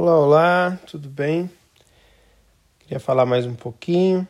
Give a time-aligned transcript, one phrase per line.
[0.00, 1.50] Olá, olá, tudo bem?
[2.78, 4.24] Queria falar mais um pouquinho.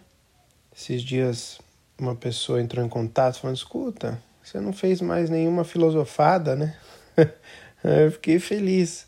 [0.75, 1.61] Esses dias
[1.99, 6.75] uma pessoa entrou em contato falando: escuta, você não fez mais nenhuma filosofada, né?
[7.85, 9.07] Eu fiquei feliz.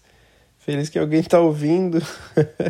[0.58, 1.98] Feliz que alguém está ouvindo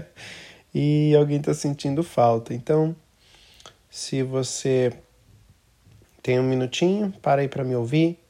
[0.73, 2.55] e alguém está sentindo falta.
[2.55, 2.95] Então,
[3.91, 4.93] se você
[6.23, 8.21] tem um minutinho, para aí para me ouvir.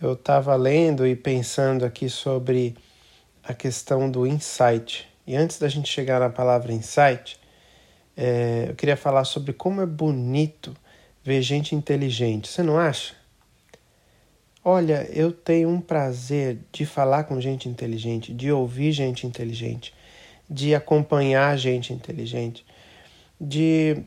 [0.00, 2.76] Eu estava lendo e pensando aqui sobre
[3.50, 5.08] a questão do insight.
[5.26, 7.38] E antes da gente chegar na palavra insight,
[8.16, 10.74] é, eu queria falar sobre como é bonito
[11.22, 12.48] ver gente inteligente.
[12.48, 13.14] Você não acha?
[14.64, 19.94] Olha, eu tenho um prazer de falar com gente inteligente, de ouvir gente inteligente,
[20.48, 22.64] de acompanhar gente inteligente,
[23.40, 24.02] de,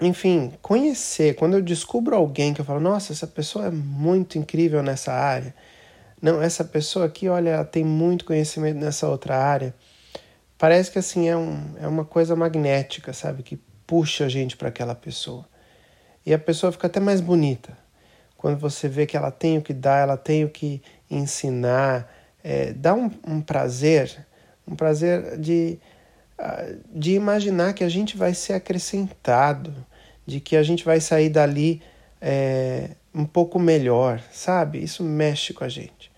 [0.00, 1.34] enfim, conhecer.
[1.34, 5.54] Quando eu descubro alguém que eu falo, nossa, essa pessoa é muito incrível nessa área.
[6.24, 9.74] Não, essa pessoa aqui, olha, tem muito conhecimento nessa outra área.
[10.56, 13.42] Parece que assim é, um, é uma coisa magnética, sabe?
[13.42, 15.46] Que puxa a gente para aquela pessoa.
[16.24, 17.76] E a pessoa fica até mais bonita.
[18.38, 22.10] Quando você vê que ela tem o que dar, ela tem o que ensinar,
[22.42, 24.26] é, dá um, um prazer,
[24.66, 25.78] um prazer de,
[26.38, 29.74] ah, de imaginar que a gente vai ser acrescentado,
[30.24, 31.82] de que a gente vai sair dali
[32.18, 34.82] é, um pouco melhor, sabe?
[34.82, 36.13] Isso mexe com a gente.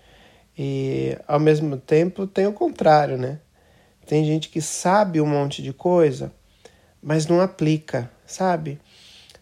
[0.57, 3.39] E ao mesmo tempo tem o contrário, né?
[4.07, 6.31] Tem gente que sabe um monte de coisa,
[7.01, 8.79] mas não aplica, sabe?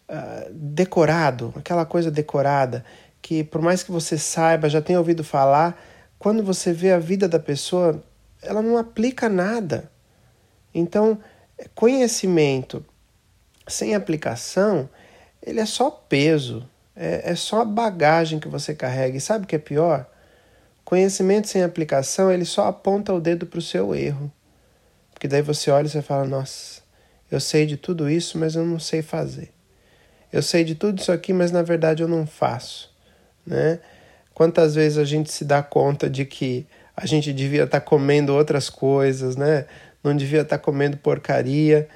[0.08, 2.84] Uh, decorado, aquela coisa decorada,
[3.22, 5.80] que por mais que você saiba, já tenha ouvido falar,
[6.18, 8.02] quando você vê a vida da pessoa,
[8.42, 9.90] ela não aplica nada.
[10.74, 11.18] Então,
[11.74, 12.84] conhecimento
[13.66, 14.88] sem aplicação,
[15.42, 19.16] ele é só peso, é, é só bagagem que você carrega.
[19.16, 20.06] E sabe o que é pior?
[20.86, 24.32] Conhecimento sem aplicação, ele só aponta o dedo para o seu erro.
[25.12, 26.80] Porque daí você olha e você fala: Nossa,
[27.28, 29.52] eu sei de tudo isso, mas eu não sei fazer.
[30.32, 32.94] Eu sei de tudo isso aqui, mas na verdade eu não faço.
[33.44, 33.80] Né?
[34.32, 36.64] Quantas vezes a gente se dá conta de que
[36.96, 39.66] a gente devia estar tá comendo outras coisas, né?
[40.04, 41.88] não devia estar tá comendo porcaria,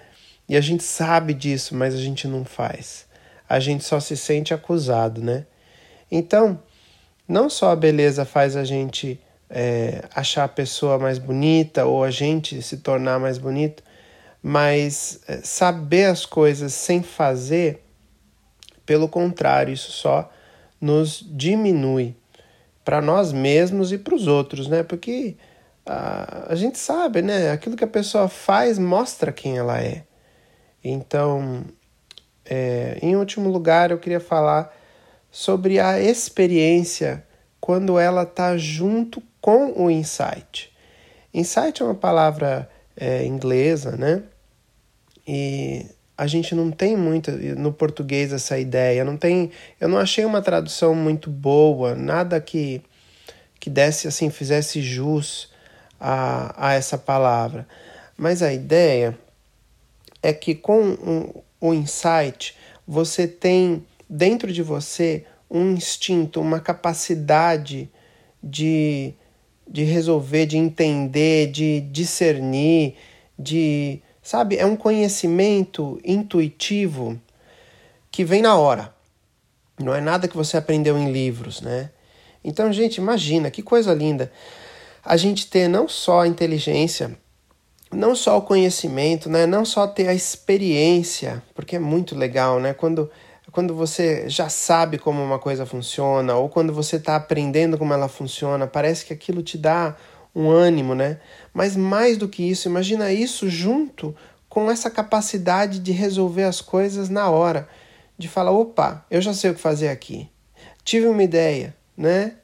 [0.49, 3.07] e a gente sabe disso, mas a gente não faz.
[3.49, 5.47] A gente só se sente acusado, né?
[6.11, 6.61] Então,
[7.31, 12.11] não só a beleza faz a gente é, achar a pessoa mais bonita ou a
[12.11, 13.85] gente se tornar mais bonito,
[14.43, 17.85] mas é, saber as coisas sem fazer,
[18.85, 20.29] pelo contrário, isso só
[20.81, 22.17] nos diminui
[22.85, 24.83] para nós mesmos e para os outros, né?
[24.83, 25.37] Porque
[25.87, 27.53] a, a gente sabe, né?
[27.53, 30.03] Aquilo que a pessoa faz mostra quem ela é.
[30.83, 31.63] Então,
[32.45, 34.80] é, em último lugar, eu queria falar
[35.31, 37.25] sobre a experiência
[37.61, 40.73] quando ela está junto com o insight.
[41.33, 44.23] Insight é uma palavra é, inglesa, né?
[45.27, 45.87] E
[46.19, 49.05] a gente não tem muito no português essa ideia.
[49.05, 52.83] Não tem, eu não achei uma tradução muito boa, nada que
[53.61, 55.51] que desse assim, fizesse jus
[56.01, 57.69] a, a essa palavra.
[58.17, 59.17] Mas a ideia
[60.23, 62.57] é que com um, o insight
[62.89, 67.89] você tem dentro de você um instinto, uma capacidade
[68.43, 69.15] de,
[69.69, 72.97] de resolver, de entender, de discernir,
[73.39, 74.03] de.
[74.21, 74.57] Sabe?
[74.57, 77.19] É um conhecimento intuitivo
[78.11, 78.95] que vem na hora.
[79.79, 81.91] Não é nada que você aprendeu em livros, né?
[82.45, 84.31] Então, gente, imagina que coisa linda
[85.03, 87.17] a gente ter não só a inteligência,
[87.91, 89.47] não só o conhecimento, né?
[89.47, 92.75] Não só ter a experiência, porque é muito legal, né?
[92.75, 93.11] Quando
[93.53, 98.09] quando você já sabe como uma coisa funciona, ou quando você está aprendendo como ela
[98.09, 99.97] funciona, parece que aquilo te dá
[100.35, 101.19] um ânimo, né?
[101.53, 104.15] Mas mais do que isso, imagina isso junto
[104.49, 107.69] com essa capacidade de resolver as coisas na hora,
[108.19, 110.29] de falar, opa, eu já sei o que fazer aqui,
[110.85, 112.35] tive uma ideia, né?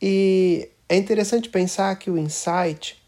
[0.00, 3.00] E é interessante pensar que o insight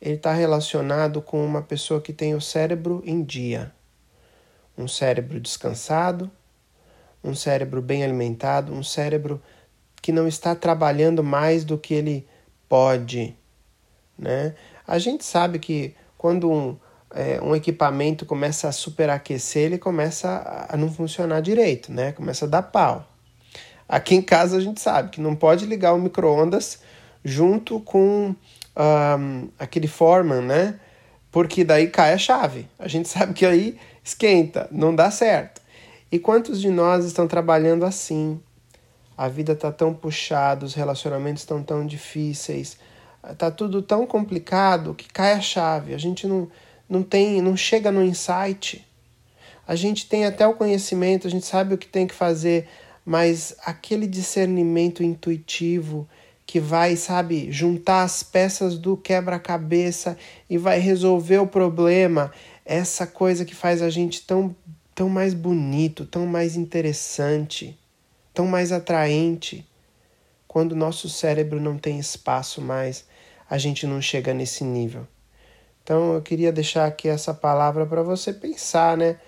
[0.00, 3.72] ele está relacionado com uma pessoa que tem o cérebro em dia,
[4.76, 6.30] um cérebro descansado,
[7.22, 9.42] um cérebro bem alimentado, um cérebro
[10.00, 12.26] que não está trabalhando mais do que ele
[12.68, 13.36] pode.
[14.18, 14.54] Né?
[14.86, 16.76] A gente sabe que quando um,
[17.14, 22.12] é, um equipamento começa a superaquecer, ele começa a não funcionar direito, né?
[22.12, 23.06] começa a dar pau.
[23.88, 26.80] Aqui em casa a gente sabe que não pode ligar o micro-ondas
[27.24, 28.34] junto com
[28.76, 30.78] um, aquele Foreman, né?
[31.30, 32.68] Porque daí cai a chave.
[32.78, 35.60] A gente sabe que aí esquenta, não dá certo.
[36.10, 38.40] E quantos de nós estão trabalhando assim?
[39.16, 42.78] A vida está tão puxada, os relacionamentos estão tão difíceis,
[43.36, 45.92] tá tudo tão complicado que cai a chave.
[45.92, 46.48] A gente não,
[46.88, 48.86] não tem, não chega no insight.
[49.66, 52.66] A gente tem até o conhecimento, a gente sabe o que tem que fazer,
[53.04, 56.08] mas aquele discernimento intuitivo
[56.46, 60.16] que vai, sabe, juntar as peças do quebra-cabeça
[60.48, 62.32] e vai resolver o problema,
[62.64, 64.56] essa coisa que faz a gente tão,
[64.98, 67.78] tão mais bonito, tão mais interessante,
[68.34, 69.64] tão mais atraente.
[70.48, 73.06] Quando o nosso cérebro não tem espaço mais,
[73.48, 75.06] a gente não chega nesse nível.
[75.84, 79.20] Então eu queria deixar aqui essa palavra para você pensar, né?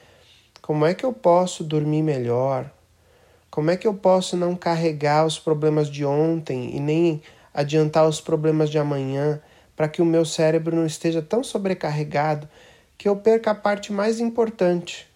[0.61, 2.69] Como é que eu posso dormir melhor?
[3.49, 7.23] Como é que eu posso não carregar os problemas de ontem e nem
[7.55, 9.41] adiantar os problemas de amanhã
[9.77, 12.49] para que o meu cérebro não esteja tão sobrecarregado
[12.99, 15.10] que eu perca a parte mais importante,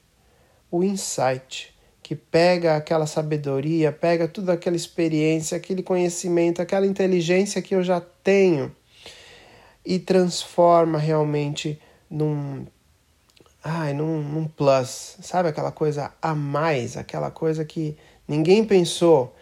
[0.77, 1.73] o insight
[2.03, 8.01] que pega aquela sabedoria, pega toda aquela experiência, aquele conhecimento, aquela inteligência que eu já
[8.01, 8.75] tenho
[9.87, 11.81] e transforma realmente
[12.11, 12.67] num
[13.63, 19.35] ai, num, num plus, sabe aquela coisa a mais, aquela coisa que ninguém pensou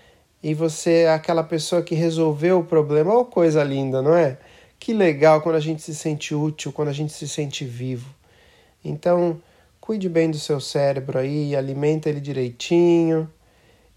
[0.42, 4.36] e você é aquela pessoa que resolveu o problema, oh coisa linda, não é?
[4.78, 8.14] Que legal quando a gente se sente útil, quando a gente se sente vivo.
[8.84, 9.40] Então,
[9.82, 13.28] Cuide bem do seu cérebro aí, alimenta ele direitinho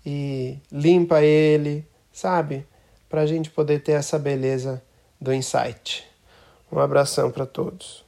[0.03, 2.65] e limpa ele, sabe?
[3.07, 4.81] Para a gente poder ter essa beleza
[5.21, 6.03] do insight.
[6.71, 8.04] Um abração para todos.